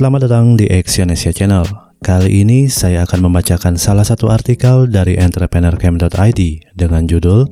Selamat 0.00 0.32
datang 0.32 0.56
di 0.56 0.64
Exyonesia 0.64 1.28
Channel. 1.28 1.60
Kali 2.00 2.40
ini 2.40 2.72
saya 2.72 3.04
akan 3.04 3.28
membacakan 3.28 3.76
salah 3.76 4.00
satu 4.00 4.32
artikel 4.32 4.88
dari 4.88 5.20
entrepreneurcamp.id 5.20 6.40
dengan 6.72 7.04
judul 7.04 7.44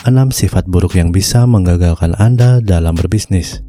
6 0.00 0.08
sifat 0.08 0.64
buruk 0.72 0.96
yang 0.96 1.12
bisa 1.12 1.44
menggagalkan 1.44 2.16
Anda 2.16 2.64
dalam 2.64 2.96
berbisnis. 2.96 3.60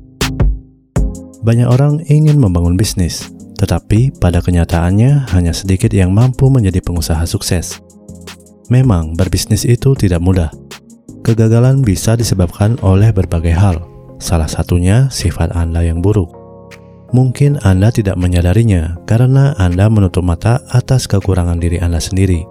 Banyak 1.44 1.68
orang 1.68 2.00
ingin 2.08 2.40
membangun 2.40 2.80
bisnis, 2.80 3.28
tetapi 3.60 4.16
pada 4.24 4.40
kenyataannya 4.40 5.28
hanya 5.36 5.52
sedikit 5.52 5.92
yang 5.92 6.16
mampu 6.16 6.48
menjadi 6.48 6.80
pengusaha 6.80 7.28
sukses. 7.28 7.84
Memang 8.72 9.20
berbisnis 9.20 9.68
itu 9.68 10.00
tidak 10.00 10.24
mudah. 10.24 10.48
Kegagalan 11.28 11.84
bisa 11.84 12.16
disebabkan 12.16 12.80
oleh 12.80 13.12
berbagai 13.12 13.52
hal, 13.52 13.84
salah 14.24 14.48
satunya 14.48 15.12
sifat 15.12 15.52
Anda 15.52 15.84
yang 15.84 16.00
buruk. 16.00 16.47
Mungkin 17.16 17.64
Anda 17.64 17.88
tidak 17.88 18.20
menyadarinya 18.20 19.00
karena 19.08 19.56
Anda 19.56 19.88
menutup 19.88 20.28
mata 20.28 20.60
atas 20.76 21.08
kekurangan 21.08 21.56
diri 21.56 21.80
Anda 21.80 22.04
sendiri. 22.04 22.44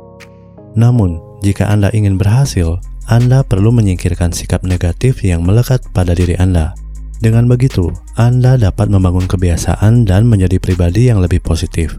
Namun, 0.77 1.21
jika 1.45 1.69
Anda 1.69 1.93
ingin 1.93 2.17
berhasil, 2.17 2.81
Anda 3.09 3.45
perlu 3.45 3.69
menyingkirkan 3.73 4.33
sikap 4.33 4.65
negatif 4.65 5.21
yang 5.21 5.45
melekat 5.45 5.85
pada 5.93 6.17
diri 6.17 6.41
Anda. 6.41 6.73
Dengan 7.21 7.49
begitu, 7.49 7.93
Anda 8.17 8.61
dapat 8.61 8.93
membangun 8.93 9.25
kebiasaan 9.29 10.05
dan 10.05 10.29
menjadi 10.29 10.61
pribadi 10.61 11.09
yang 11.09 11.21
lebih 11.21 11.41
positif. 11.45 11.97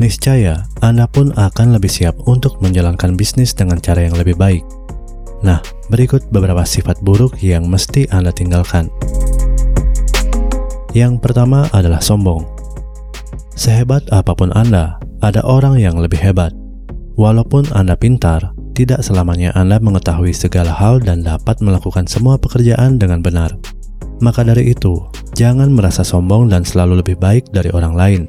Niscaya, 0.00 0.64
Anda 0.80 1.04
pun 1.04 1.32
akan 1.36 1.76
lebih 1.76 1.92
siap 1.92 2.16
untuk 2.24 2.60
menjalankan 2.64 3.16
bisnis 3.16 3.52
dengan 3.52 3.76
cara 3.80 4.08
yang 4.08 4.16
lebih 4.16 4.36
baik. 4.36 4.64
Nah, 5.40 5.60
berikut 5.88 6.28
beberapa 6.28 6.64
sifat 6.64 7.00
buruk 7.00 7.40
yang 7.40 7.68
mesti 7.68 8.08
Anda 8.12 8.32
tinggalkan. 8.32 8.92
Yang 10.90 11.22
pertama 11.22 11.70
adalah 11.70 12.02
sombong. 12.02 12.42
Sehebat 13.54 14.08
apa 14.10 14.34
pun 14.34 14.50
Anda, 14.56 14.98
ada 15.22 15.44
orang 15.46 15.78
yang 15.78 16.00
lebih 16.00 16.18
hebat. 16.18 16.50
Walaupun 17.14 17.70
Anda 17.76 17.94
pintar, 17.94 18.50
tidak 18.74 19.04
selamanya 19.04 19.54
Anda 19.54 19.76
mengetahui 19.78 20.32
segala 20.32 20.72
hal 20.72 20.98
dan 21.04 21.22
dapat 21.22 21.60
melakukan 21.60 22.08
semua 22.08 22.40
pekerjaan 22.40 22.96
dengan 22.96 23.20
benar. 23.20 23.54
Maka 24.24 24.42
dari 24.42 24.72
itu, 24.72 24.98
jangan 25.36 25.70
merasa 25.70 26.02
sombong 26.02 26.50
dan 26.50 26.66
selalu 26.66 27.04
lebih 27.04 27.16
baik 27.20 27.52
dari 27.54 27.70
orang 27.70 27.94
lain. 27.94 28.22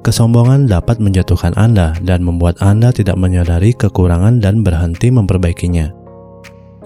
Kesombongan 0.00 0.64
dapat 0.64 0.96
menjatuhkan 0.96 1.52
Anda 1.60 1.92
dan 2.00 2.24
membuat 2.24 2.56
Anda 2.64 2.88
tidak 2.88 3.20
menyadari 3.20 3.76
kekurangan 3.76 4.40
dan 4.40 4.64
berhenti 4.64 5.12
memperbaikinya. 5.12 5.92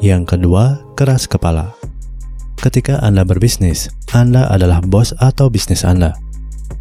Yang 0.02 0.34
kedua, 0.34 0.82
keras 0.98 1.30
kepala. 1.30 1.78
Ketika 2.60 3.02
Anda 3.02 3.26
berbisnis, 3.26 3.90
Anda 4.14 4.46
adalah 4.48 4.80
bos 4.84 5.14
atau 5.18 5.50
bisnis 5.50 5.82
Anda. 5.82 6.14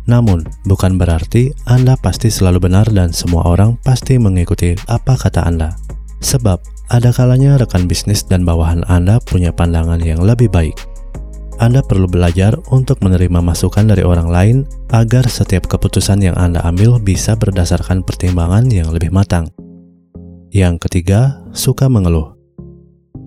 Namun, 0.04 0.44
bukan 0.68 1.00
berarti 1.00 1.56
Anda 1.64 1.96
pasti 1.96 2.28
selalu 2.28 2.68
benar 2.68 2.92
dan 2.92 3.16
semua 3.16 3.48
orang 3.48 3.80
pasti 3.82 4.20
mengikuti 4.20 4.76
apa 4.92 5.16
kata 5.16 5.48
Anda. 5.48 5.80
Sebab, 6.20 6.60
ada 6.92 7.10
kalanya 7.16 7.56
rekan 7.56 7.88
bisnis 7.88 8.24
dan 8.28 8.44
bawahan 8.44 8.84
Anda 8.92 9.24
punya 9.24 9.56
pandangan 9.56 10.04
yang 10.04 10.20
lebih 10.24 10.52
baik. 10.52 10.76
Anda 11.62 11.86
perlu 11.86 12.10
belajar 12.10 12.58
untuk 12.74 13.00
menerima 13.06 13.40
masukan 13.40 13.86
dari 13.86 14.02
orang 14.02 14.28
lain 14.28 14.58
agar 14.90 15.30
setiap 15.30 15.70
keputusan 15.70 16.20
yang 16.20 16.36
Anda 16.36 16.60
ambil 16.66 16.98
bisa 17.00 17.38
berdasarkan 17.38 18.02
pertimbangan 18.04 18.68
yang 18.74 18.90
lebih 18.90 19.14
matang. 19.14 19.48
Yang 20.50 20.90
ketiga, 20.90 21.40
suka 21.54 21.88
mengeluh. 21.88 22.36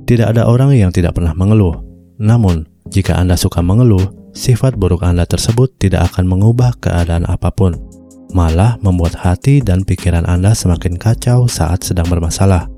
Tidak 0.07 0.27
ada 0.27 0.47
orang 0.47 0.75
yang 0.75 0.95
tidak 0.95 1.19
pernah 1.19 1.35
mengeluh, 1.35 1.86
namun, 2.17 2.65
jika 2.89 3.17
Anda 3.17 3.37
suka 3.37 3.61
mengeluh, 3.61 4.33
sifat 4.33 4.77
buruk 4.77 5.05
Anda 5.05 5.29
tersebut 5.29 5.77
tidak 5.77 6.13
akan 6.13 6.25
mengubah 6.29 6.77
keadaan 6.81 7.29
apa 7.29 7.53
pun, 7.53 7.77
malah 8.33 8.81
membuat 8.81 9.17
hati 9.21 9.61
dan 9.61 9.85
pikiran 9.85 10.25
Anda 10.25 10.57
semakin 10.57 10.97
kacau 10.97 11.45
saat 11.45 11.85
sedang 11.85 12.09
bermasalah. 12.09 12.73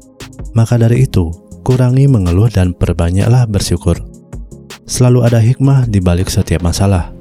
Maka 0.58 0.74
dari 0.74 1.06
itu, 1.06 1.30
kurangi 1.62 2.10
mengeluh 2.10 2.50
dan 2.50 2.74
perbanyaklah 2.74 3.46
bersyukur. 3.46 3.98
Selalu 4.88 5.18
ada 5.22 5.38
hikmah 5.38 5.86
di 5.86 6.00
balik 6.00 6.32
setiap 6.32 6.64
masalah. 6.64 7.12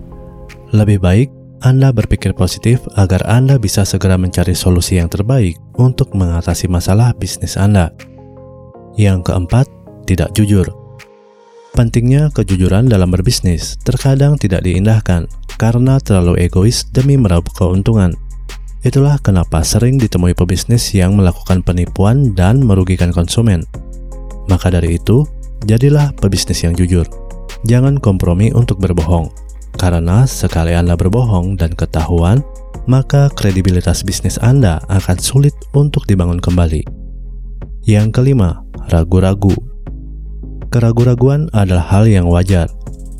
Lebih 0.71 1.03
baik 1.03 1.29
Anda 1.61 1.91
berpikir 1.91 2.31
positif 2.33 2.79
agar 2.95 3.27
Anda 3.27 3.59
bisa 3.59 3.83
segera 3.83 4.15
mencari 4.15 4.55
solusi 4.55 4.97
yang 4.97 5.11
terbaik 5.11 5.59
untuk 5.75 6.15
mengatasi 6.15 6.71
masalah 6.71 7.11
bisnis 7.13 7.59
Anda. 7.59 7.91
Yang 8.95 9.29
keempat, 9.29 9.67
tidak 10.07 10.31
jujur. 10.33 10.86
Pentingnya 11.77 12.33
kejujuran 12.33 12.89
dalam 12.89 13.13
berbisnis 13.13 13.77
terkadang 13.85 14.33
tidak 14.33 14.65
diindahkan 14.65 15.29
karena 15.61 16.01
terlalu 16.01 16.49
egois 16.49 16.89
demi 16.89 17.21
meraup 17.21 17.53
keuntungan. 17.53 18.17
Itulah 18.81 19.21
kenapa 19.21 19.61
sering 19.61 20.01
ditemui 20.01 20.33
pebisnis 20.33 20.89
yang 20.97 21.13
melakukan 21.13 21.61
penipuan 21.61 22.33
dan 22.33 22.65
merugikan 22.65 23.13
konsumen. 23.13 23.61
Maka 24.49 24.73
dari 24.73 24.97
itu, 24.97 25.21
jadilah 25.69 26.17
pebisnis 26.17 26.65
yang 26.65 26.73
jujur. 26.73 27.05
Jangan 27.69 28.01
kompromi 28.01 28.49
untuk 28.57 28.81
berbohong, 28.81 29.29
karena 29.77 30.25
sekali 30.25 30.73
Anda 30.73 30.97
berbohong 30.97 31.61
dan 31.61 31.77
ketahuan, 31.77 32.41
maka 32.89 33.29
kredibilitas 33.29 34.01
bisnis 34.01 34.41
Anda 34.41 34.81
akan 34.89 35.21
sulit 35.21 35.53
untuk 35.77 36.09
dibangun 36.09 36.41
kembali. 36.41 36.81
Yang 37.85 38.17
kelima, 38.17 38.65
ragu-ragu 38.89 39.76
Keraguan-raguan 40.67 41.47
adalah 41.55 41.87
hal 41.87 42.11
yang 42.11 42.27
wajar, 42.27 42.67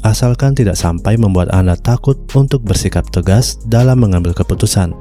asalkan 0.04 0.52
tidak 0.52 0.76
sampai 0.76 1.16
membuat 1.16 1.48
Anda 1.56 1.80
takut 1.80 2.20
untuk 2.36 2.68
bersikap 2.68 3.08
tegas 3.08 3.56
dalam 3.72 4.04
mengambil 4.04 4.36
keputusan. 4.36 4.92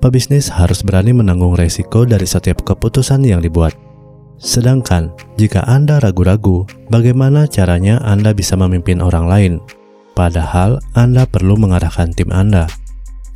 Pebisnis 0.00 0.48
harus 0.48 0.80
berani 0.80 1.12
menanggung 1.12 1.52
resiko 1.52 2.08
dari 2.08 2.24
setiap 2.24 2.64
keputusan 2.64 3.20
yang 3.24 3.44
dibuat. 3.44 3.76
Sedangkan, 4.36 5.12
jika 5.40 5.64
Anda 5.64 6.00
ragu-ragu, 6.00 6.68
bagaimana 6.92 7.48
caranya 7.48 8.00
Anda 8.04 8.36
bisa 8.36 8.56
memimpin 8.56 9.00
orang 9.00 9.26
lain? 9.28 9.52
Padahal 10.16 10.80
Anda 10.96 11.28
perlu 11.28 11.56
mengarahkan 11.60 12.16
tim 12.16 12.32
Anda. 12.32 12.68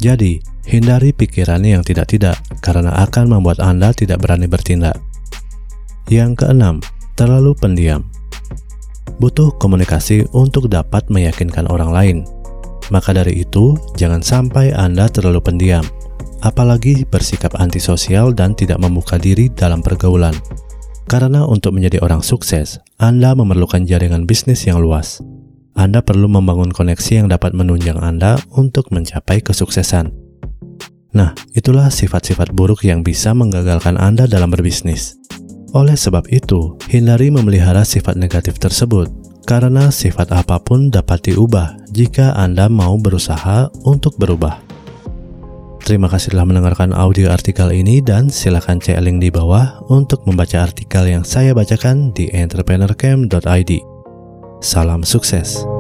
Jadi, 0.00 0.40
hindari 0.64 1.12
pikiran 1.12 1.60
yang 1.64 1.84
tidak-tidak 1.84 2.40
karena 2.64 2.96
akan 3.04 3.28
membuat 3.28 3.60
Anda 3.60 3.92
tidak 3.92 4.24
berani 4.24 4.48
bertindak. 4.48 4.96
Yang 6.08 6.44
keenam, 6.44 6.80
terlalu 7.20 7.52
pendiam. 7.52 8.00
Butuh 9.20 9.52
komunikasi 9.60 10.24
untuk 10.32 10.72
dapat 10.72 11.04
meyakinkan 11.12 11.68
orang 11.68 11.92
lain. 11.92 12.18
Maka 12.88 13.12
dari 13.12 13.44
itu, 13.44 13.76
jangan 14.00 14.24
sampai 14.24 14.72
Anda 14.72 15.04
terlalu 15.12 15.44
pendiam, 15.44 15.84
apalagi 16.40 17.04
bersikap 17.04 17.60
antisosial 17.60 18.32
dan 18.32 18.56
tidak 18.56 18.80
membuka 18.80 19.20
diri 19.20 19.52
dalam 19.52 19.84
pergaulan. 19.84 20.32
Karena 21.04 21.44
untuk 21.44 21.76
menjadi 21.76 22.00
orang 22.00 22.24
sukses, 22.24 22.80
Anda 22.96 23.36
memerlukan 23.36 23.84
jaringan 23.84 24.24
bisnis 24.24 24.64
yang 24.64 24.80
luas. 24.80 25.20
Anda 25.76 26.00
perlu 26.00 26.24
membangun 26.24 26.72
koneksi 26.72 27.20
yang 27.20 27.28
dapat 27.28 27.52
menunjang 27.52 28.00
Anda 28.00 28.40
untuk 28.56 28.88
mencapai 28.96 29.44
kesuksesan. 29.44 30.08
Nah, 31.12 31.36
itulah 31.52 31.92
sifat-sifat 31.92 32.56
buruk 32.56 32.80
yang 32.88 33.04
bisa 33.04 33.36
menggagalkan 33.36 34.00
Anda 34.00 34.24
dalam 34.24 34.48
berbisnis. 34.48 35.19
Oleh 35.70 35.94
sebab 35.94 36.26
itu, 36.34 36.74
hindari 36.90 37.30
memelihara 37.30 37.86
sifat 37.86 38.18
negatif 38.18 38.58
tersebut, 38.58 39.06
karena 39.46 39.94
sifat 39.94 40.34
apa 40.34 40.58
pun 40.58 40.90
dapat 40.90 41.30
diubah 41.30 41.78
jika 41.94 42.34
Anda 42.34 42.66
mau 42.66 42.98
berusaha 42.98 43.70
untuk 43.86 44.18
berubah. 44.18 44.58
Terima 45.86 46.10
kasih 46.10 46.34
telah 46.34 46.46
mendengarkan 46.46 46.90
audio 46.90 47.30
artikel 47.30 47.70
ini 47.70 48.02
dan 48.02 48.28
silakan 48.28 48.82
cek 48.82 48.98
link 48.98 49.22
di 49.22 49.30
bawah 49.30 49.80
untuk 49.86 50.26
membaca 50.26 50.58
artikel 50.66 51.06
yang 51.06 51.22
saya 51.22 51.54
bacakan 51.54 52.10
di 52.18 52.26
entrepreneurcamp.id. 52.34 53.72
Salam 54.60 55.06
sukses. 55.06 55.79